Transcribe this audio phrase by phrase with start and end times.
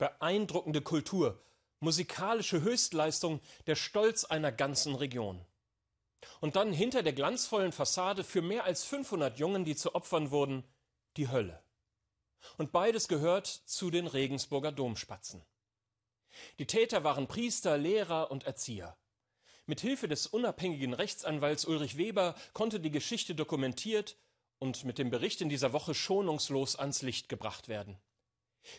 [0.00, 1.44] Beeindruckende Kultur,
[1.80, 5.44] musikalische Höchstleistung, der Stolz einer ganzen Region.
[6.40, 10.64] Und dann hinter der glanzvollen Fassade für mehr als 500 Jungen, die zu Opfern wurden,
[11.18, 11.62] die Hölle.
[12.56, 15.44] Und beides gehört zu den Regensburger Domspatzen.
[16.58, 18.96] Die Täter waren Priester, Lehrer und Erzieher.
[19.66, 24.16] Mit Hilfe des unabhängigen Rechtsanwalts Ulrich Weber konnte die Geschichte dokumentiert
[24.58, 28.00] und mit dem Bericht in dieser Woche schonungslos ans Licht gebracht werden.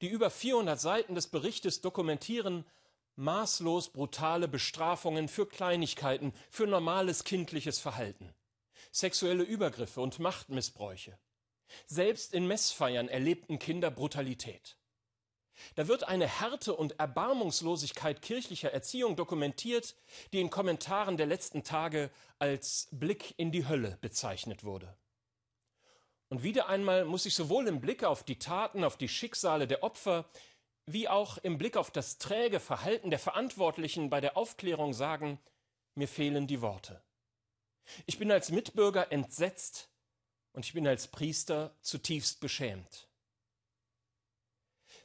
[0.00, 2.64] Die über 400 Seiten des Berichtes dokumentieren
[3.16, 8.34] maßlos brutale Bestrafungen für Kleinigkeiten, für normales kindliches Verhalten,
[8.90, 11.18] sexuelle Übergriffe und Machtmissbräuche.
[11.86, 14.76] Selbst in Messfeiern erlebten Kinder Brutalität.
[15.76, 19.94] Da wird eine Härte und Erbarmungslosigkeit kirchlicher Erziehung dokumentiert,
[20.32, 24.96] die in Kommentaren der letzten Tage als Blick in die Hölle bezeichnet wurde.
[26.34, 29.84] Und wieder einmal muss ich sowohl im Blick auf die Taten, auf die Schicksale der
[29.84, 30.28] Opfer,
[30.84, 35.38] wie auch im Blick auf das träge Verhalten der Verantwortlichen bei der Aufklärung sagen,
[35.94, 37.00] mir fehlen die Worte.
[38.06, 39.90] Ich bin als Mitbürger entsetzt
[40.54, 43.06] und ich bin als Priester zutiefst beschämt.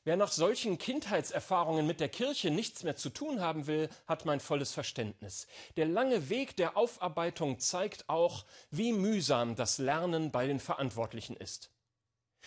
[0.05, 4.39] Wer nach solchen Kindheitserfahrungen mit der Kirche nichts mehr zu tun haben will, hat mein
[4.39, 5.47] volles Verständnis.
[5.75, 11.71] Der lange Weg der Aufarbeitung zeigt auch, wie mühsam das Lernen bei den Verantwortlichen ist.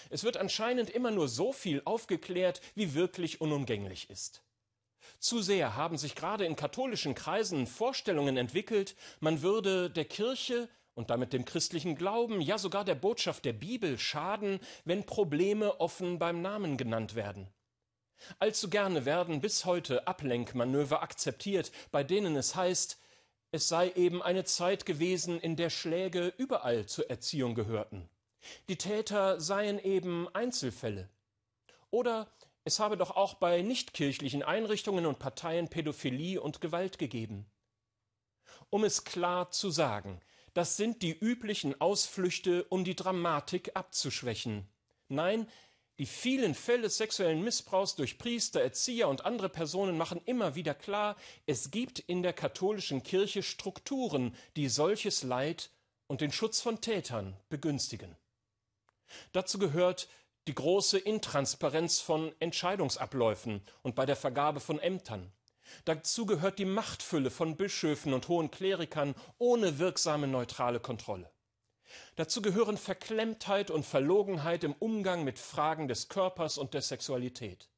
[0.09, 4.43] Es wird anscheinend immer nur so viel aufgeklärt, wie wirklich unumgänglich ist.
[5.19, 11.11] Zu sehr haben sich gerade in katholischen Kreisen Vorstellungen entwickelt, man würde der Kirche und
[11.11, 16.43] damit dem christlichen Glauben, ja sogar der Botschaft der Bibel schaden, wenn Probleme offen beim
[16.43, 17.49] Namen genannt werden.
[18.39, 22.99] Allzu gerne werden bis heute Ablenkmanöver akzeptiert, bei denen es heißt,
[23.51, 28.09] es sei eben eine Zeit gewesen, in der Schläge überall zur Erziehung gehörten.
[28.69, 31.09] Die Täter seien eben Einzelfälle.
[31.91, 32.33] Oder
[32.65, 37.47] es habe doch auch bei nichtkirchlichen Einrichtungen und Parteien Pädophilie und Gewalt gegeben.
[38.71, 40.21] Um es klar zu sagen,
[40.55, 44.69] das sind die üblichen Ausflüchte, um die Dramatik abzuschwächen.
[45.09, 45.47] Nein,
[45.99, 51.17] die vielen Fälle sexuellen Missbrauchs durch Priester, Erzieher und andere Personen machen immer wieder klar,
[51.47, 55.71] es gibt in der katholischen Kirche Strukturen, die solches Leid
[56.07, 58.17] und den Schutz von Tätern begünstigen.
[59.33, 60.09] Dazu gehört
[60.49, 65.31] die große Intransparenz von Entscheidungsabläufen und bei der Vergabe von Ämtern.
[65.85, 71.31] Dazu gehört die Machtfülle von Bischöfen und hohen Klerikern ohne wirksame neutrale Kontrolle.
[72.17, 77.69] Dazu gehören Verklemmtheit und Verlogenheit im Umgang mit Fragen des Körpers und der Sexualität.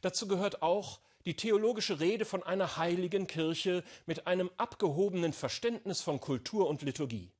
[0.00, 6.20] Dazu gehört auch die theologische Rede von einer heiligen Kirche mit einem abgehobenen Verständnis von
[6.20, 7.32] Kultur und Liturgie.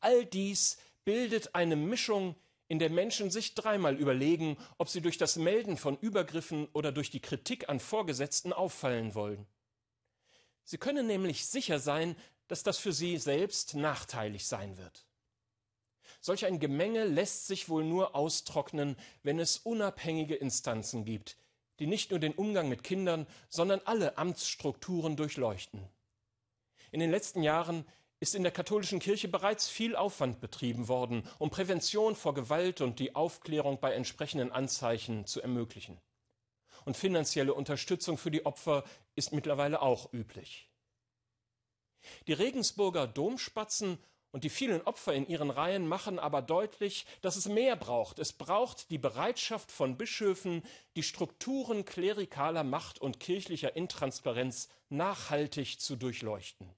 [0.00, 2.36] All dies bildet eine Mischung,
[2.70, 7.10] in der Menschen sich dreimal überlegen, ob sie durch das Melden von Übergriffen oder durch
[7.10, 9.44] die Kritik an Vorgesetzten auffallen wollen.
[10.62, 12.14] Sie können nämlich sicher sein,
[12.46, 15.04] dass das für sie selbst nachteilig sein wird.
[16.20, 21.36] Solch ein Gemenge lässt sich wohl nur austrocknen, wenn es unabhängige Instanzen gibt,
[21.80, 25.88] die nicht nur den Umgang mit Kindern, sondern alle Amtsstrukturen durchleuchten.
[26.92, 27.84] In den letzten Jahren
[28.20, 32.98] ist in der katholischen Kirche bereits viel Aufwand betrieben worden, um Prävention vor Gewalt und
[32.98, 35.98] die Aufklärung bei entsprechenden Anzeichen zu ermöglichen.
[36.84, 38.84] Und finanzielle Unterstützung für die Opfer
[39.16, 40.70] ist mittlerweile auch üblich.
[42.26, 43.98] Die Regensburger Domspatzen
[44.32, 48.18] und die vielen Opfer in ihren Reihen machen aber deutlich, dass es mehr braucht.
[48.18, 50.62] Es braucht die Bereitschaft von Bischöfen,
[50.94, 56.70] die Strukturen klerikaler Macht und kirchlicher Intransparenz nachhaltig zu durchleuchten.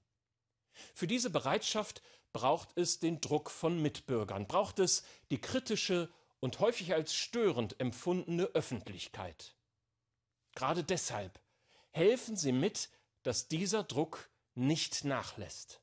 [0.93, 2.01] Für diese Bereitschaft
[2.33, 8.45] braucht es den Druck von Mitbürgern, braucht es die kritische und häufig als störend empfundene
[8.45, 9.55] Öffentlichkeit.
[10.55, 11.39] Gerade deshalb
[11.91, 12.89] helfen Sie mit,
[13.21, 15.82] dass dieser Druck nicht nachlässt.